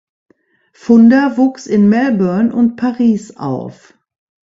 [0.73, 3.93] Funder wuchs in Melbourne und Paris auf.